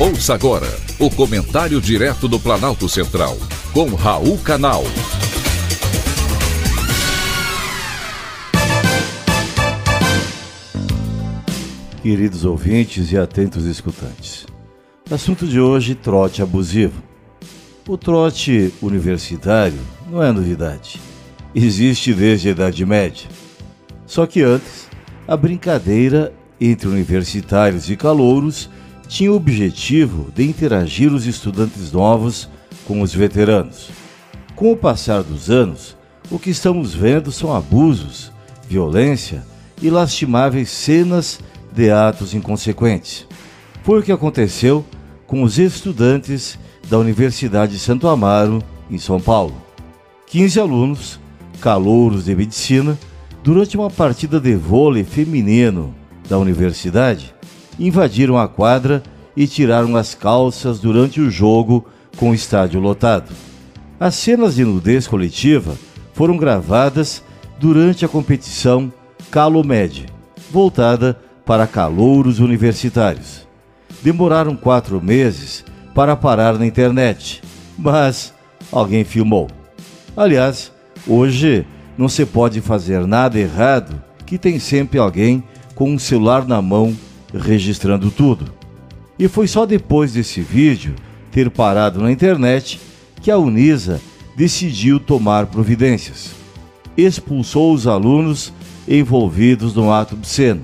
Ouça 0.00 0.32
agora 0.32 0.68
o 1.00 1.10
comentário 1.10 1.80
direto 1.80 2.28
do 2.28 2.38
Planalto 2.38 2.88
Central, 2.88 3.36
com 3.72 3.96
Raul 3.96 4.38
Canal. 4.38 4.84
Queridos 12.00 12.44
ouvintes 12.44 13.10
e 13.10 13.18
atentos 13.18 13.64
escutantes, 13.64 14.46
assunto 15.10 15.48
de 15.48 15.58
hoje: 15.58 15.96
trote 15.96 16.42
abusivo. 16.42 17.02
O 17.88 17.98
trote 17.98 18.72
universitário 18.80 19.80
não 20.08 20.22
é 20.22 20.30
novidade. 20.30 21.00
Existe 21.52 22.14
desde 22.14 22.46
a 22.46 22.52
Idade 22.52 22.86
Média. 22.86 23.28
Só 24.06 24.26
que 24.26 24.42
antes, 24.42 24.88
a 25.26 25.36
brincadeira 25.36 26.32
entre 26.60 26.86
universitários 26.86 27.90
e 27.90 27.96
calouros 27.96 28.70
tinha 29.08 29.32
o 29.32 29.36
objetivo 29.36 30.30
de 30.34 30.44
interagir 30.44 31.12
os 31.12 31.26
estudantes 31.26 31.90
novos 31.90 32.48
com 32.86 33.00
os 33.00 33.12
veteranos. 33.14 33.88
Com 34.54 34.70
o 34.70 34.76
passar 34.76 35.22
dos 35.22 35.50
anos, 35.50 35.96
o 36.30 36.38
que 36.38 36.50
estamos 36.50 36.94
vendo 36.94 37.32
são 37.32 37.54
abusos, 37.54 38.30
violência 38.68 39.42
e 39.80 39.88
lastimáveis 39.88 40.68
cenas 40.68 41.40
de 41.72 41.90
atos 41.90 42.34
inconsequentes. 42.34 43.26
Foi 43.82 44.00
o 44.00 44.02
que 44.02 44.12
aconteceu 44.12 44.84
com 45.26 45.42
os 45.42 45.58
estudantes 45.58 46.58
da 46.88 46.98
Universidade 46.98 47.72
de 47.72 47.78
Santo 47.78 48.08
Amaro, 48.08 48.62
em 48.90 48.98
São 48.98 49.20
Paulo. 49.20 49.54
15 50.26 50.60
alunos, 50.60 51.20
calouros 51.60 52.26
de 52.26 52.34
medicina, 52.34 52.98
durante 53.42 53.76
uma 53.76 53.90
partida 53.90 54.38
de 54.38 54.54
vôlei 54.54 55.04
feminino 55.04 55.94
da 56.28 56.38
universidade, 56.38 57.34
invadiram 57.78 58.36
a 58.36 58.48
quadra 58.48 59.02
e 59.36 59.46
tiraram 59.46 59.96
as 59.96 60.14
calças 60.14 60.80
durante 60.80 61.20
o 61.20 61.30
jogo 61.30 61.86
com 62.16 62.30
o 62.30 62.34
estádio 62.34 62.80
lotado. 62.80 63.32
As 64.00 64.14
cenas 64.14 64.56
de 64.56 64.64
nudez 64.64 65.06
coletiva 65.06 65.76
foram 66.12 66.36
gravadas 66.36 67.22
durante 67.58 68.04
a 68.04 68.08
competição 68.08 68.92
Calomed, 69.30 70.06
voltada 70.50 71.18
para 71.44 71.66
calouros 71.66 72.40
universitários. 72.40 73.46
Demoraram 74.02 74.56
quatro 74.56 75.00
meses 75.02 75.64
para 75.94 76.16
parar 76.16 76.58
na 76.58 76.66
internet, 76.66 77.42
mas 77.76 78.32
alguém 78.70 79.04
filmou. 79.04 79.48
Aliás, 80.16 80.72
hoje 81.06 81.66
não 81.96 82.08
se 82.08 82.24
pode 82.24 82.60
fazer 82.60 83.06
nada 83.06 83.38
errado 83.38 84.02
que 84.24 84.38
tem 84.38 84.58
sempre 84.58 84.98
alguém 84.98 85.42
com 85.74 85.90
um 85.90 85.98
celular 85.98 86.46
na 86.46 86.60
mão 86.60 86.96
registrando 87.32 88.10
tudo. 88.10 88.52
E 89.18 89.28
foi 89.28 89.48
só 89.48 89.66
depois 89.66 90.12
desse 90.12 90.40
vídeo 90.40 90.94
ter 91.30 91.50
parado 91.50 92.00
na 92.00 92.10
internet 92.10 92.80
que 93.20 93.30
a 93.30 93.38
Unisa 93.38 94.00
decidiu 94.36 95.00
tomar 95.00 95.46
providências. 95.46 96.30
Expulsou 96.96 97.72
os 97.72 97.86
alunos 97.86 98.52
envolvidos 98.86 99.74
no 99.74 99.92
ato 99.92 100.14
obsceno, 100.14 100.62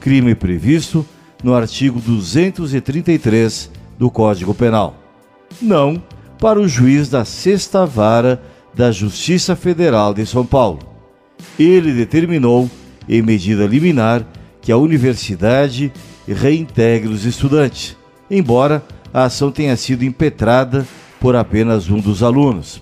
crime 0.00 0.34
previsto 0.34 1.06
no 1.42 1.54
artigo 1.54 2.00
233 2.00 3.70
do 3.98 4.10
Código 4.10 4.54
Penal. 4.54 4.96
Não 5.60 6.02
para 6.40 6.58
o 6.58 6.66
juiz 6.66 7.08
da 7.08 7.24
Sexta 7.24 7.86
Vara 7.86 8.42
da 8.74 8.90
Justiça 8.90 9.54
Federal 9.54 10.12
de 10.12 10.26
São 10.26 10.44
Paulo. 10.44 10.80
Ele 11.58 11.92
determinou, 11.92 12.68
em 13.08 13.22
medida 13.22 13.66
liminar, 13.66 14.26
que 14.64 14.72
a 14.72 14.78
universidade 14.78 15.92
reintegre 16.26 17.12
os 17.12 17.26
estudantes, 17.26 17.94
embora 18.30 18.82
a 19.12 19.24
ação 19.24 19.52
tenha 19.52 19.76
sido 19.76 20.06
impetrada 20.06 20.88
por 21.20 21.36
apenas 21.36 21.90
um 21.90 22.00
dos 22.00 22.22
alunos. 22.22 22.80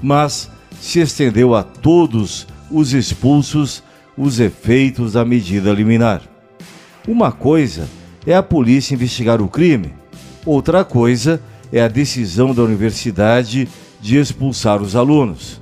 Mas 0.00 0.48
se 0.80 1.00
estendeu 1.00 1.56
a 1.56 1.64
todos 1.64 2.46
os 2.70 2.92
expulsos 2.92 3.82
os 4.16 4.38
efeitos 4.38 5.14
da 5.14 5.24
medida 5.24 5.72
liminar. 5.72 6.22
Uma 7.08 7.32
coisa 7.32 7.88
é 8.24 8.36
a 8.36 8.42
polícia 8.42 8.94
investigar 8.94 9.42
o 9.42 9.48
crime, 9.48 9.92
outra 10.46 10.84
coisa 10.84 11.42
é 11.72 11.82
a 11.82 11.88
decisão 11.88 12.54
da 12.54 12.62
universidade 12.62 13.68
de 14.00 14.18
expulsar 14.18 14.80
os 14.80 14.94
alunos. 14.94 15.60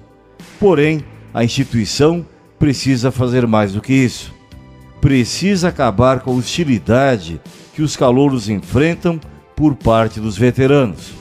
Porém, 0.59 1.03
a 1.33 1.43
instituição 1.43 2.27
precisa 2.59 3.11
fazer 3.11 3.47
mais 3.47 3.73
do 3.73 3.81
que 3.81 3.95
isso 3.95 4.39
precisa 5.01 5.69
acabar 5.69 6.21
com 6.21 6.33
a 6.33 6.35
hostilidade 6.35 7.41
que 7.75 7.83
os 7.83 7.97
calouros 7.97 8.49
enfrentam 8.49 9.19
por 9.57 9.75
parte 9.75 10.21
dos 10.21 10.37
veteranos. 10.37 11.13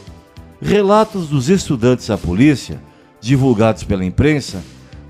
Relatos 0.61 1.29
dos 1.29 1.49
estudantes 1.49 2.09
à 2.09 2.17
polícia, 2.17 2.81
divulgados 3.21 3.83
pela 3.83 4.03
imprensa, 4.03 4.61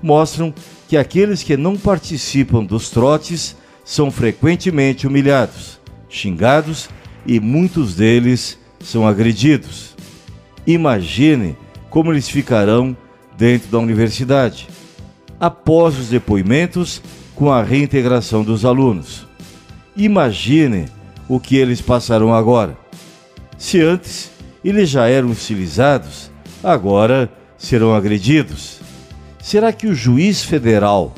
mostram 0.02 0.54
que 0.88 0.96
aqueles 0.96 1.42
que 1.42 1.56
não 1.56 1.76
participam 1.76 2.64
dos 2.64 2.90
trotes 2.90 3.56
são 3.84 4.10
frequentemente 4.10 5.06
humilhados, 5.06 5.80
xingados 6.08 6.88
e 7.26 7.40
muitos 7.40 7.94
deles 7.94 8.58
são 8.80 9.06
agredidos. 9.06 9.94
Imagine 10.66 11.56
como 11.88 12.12
eles 12.12 12.28
ficarão 12.28 12.96
dentro 13.36 13.68
da 13.68 13.78
universidade. 13.78 14.68
Após 15.38 15.98
os 15.98 16.08
depoimentos, 16.08 17.02
com 17.40 17.50
a 17.50 17.62
reintegração 17.62 18.44
dos 18.44 18.66
alunos. 18.66 19.26
Imagine 19.96 20.84
o 21.26 21.40
que 21.40 21.56
eles 21.56 21.80
passarão 21.80 22.34
agora. 22.34 22.76
Se 23.56 23.80
antes 23.80 24.30
eles 24.62 24.90
já 24.90 25.08
eram 25.08 25.30
utilizados, 25.30 26.30
agora 26.62 27.32
serão 27.56 27.94
agredidos. 27.94 28.80
Será 29.40 29.72
que 29.72 29.86
o 29.86 29.94
juiz 29.94 30.44
federal 30.44 31.14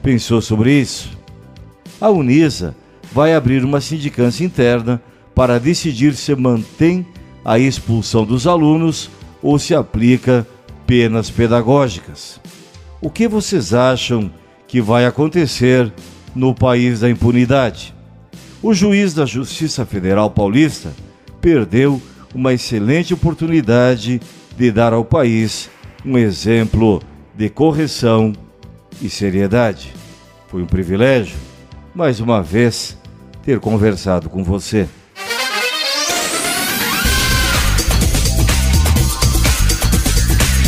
pensou 0.00 0.40
sobre 0.40 0.80
isso? 0.80 1.10
A 2.00 2.08
Unisa 2.08 2.76
vai 3.12 3.34
abrir 3.34 3.64
uma 3.64 3.80
sindicância 3.80 4.44
interna 4.44 5.02
para 5.34 5.58
decidir 5.58 6.14
se 6.14 6.36
mantém 6.36 7.04
a 7.44 7.58
expulsão 7.58 8.24
dos 8.24 8.46
alunos 8.46 9.10
ou 9.42 9.58
se 9.58 9.74
aplica 9.74 10.46
penas 10.86 11.30
pedagógicas. 11.30 12.40
O 13.00 13.10
que 13.10 13.26
vocês 13.26 13.74
acham 13.74 14.30
que 14.74 14.80
vai 14.80 15.06
acontecer 15.06 15.92
no 16.34 16.52
país 16.52 16.98
da 16.98 17.08
impunidade. 17.08 17.94
O 18.60 18.74
juiz 18.74 19.14
da 19.14 19.24
Justiça 19.24 19.86
Federal 19.86 20.28
Paulista 20.28 20.92
perdeu 21.40 22.02
uma 22.34 22.52
excelente 22.52 23.14
oportunidade 23.14 24.20
de 24.58 24.72
dar 24.72 24.92
ao 24.92 25.04
país 25.04 25.70
um 26.04 26.18
exemplo 26.18 27.00
de 27.36 27.48
correção 27.48 28.32
e 29.00 29.08
seriedade. 29.08 29.92
Foi 30.48 30.60
um 30.60 30.66
privilégio, 30.66 31.36
mais 31.94 32.18
uma 32.18 32.42
vez, 32.42 32.98
ter 33.44 33.60
conversado 33.60 34.28
com 34.28 34.42
você. 34.42 34.88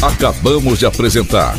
Acabamos 0.00 0.78
de 0.78 0.86
apresentar 0.86 1.58